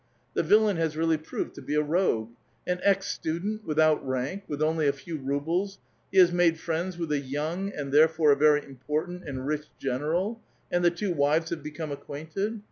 The 0.33 0.41
villain 0.41 0.77
has 0.77 0.97
really 0.97 1.17
proved 1.17 1.53
to 1.53 1.61
be 1.61 1.75
a 1.75 1.83
rogue. 1.83 2.31
An 2.65 2.79
ex 2.81 3.05
student 3.05 3.59
(studentisKka) 3.59 3.63
^ 3.63 3.67
without 3.67 4.07
rank, 4.07 4.43
with 4.47 4.59
only 4.59 4.87
a 4.87 4.91
few 4.93 5.17
rubles, 5.17 5.77
he 6.11 6.17
has 6.17 6.31
made 6.31 6.59
friends 6.59 6.97
with 6.97 7.11
a 7.11 7.19
young, 7.19 7.71
and 7.71 7.91
therefore 7.91 8.31
a 8.31 8.35
very 8.35 8.65
important, 8.65 9.23
and 9.29 9.45
rich 9.45 9.67
general, 9.77 10.41
and 10.71 10.83
the 10.83 10.89
two 10.89 11.13
wives 11.13 11.51
have 11.51 11.61
become 11.61 11.91
acquainted. 11.91 12.59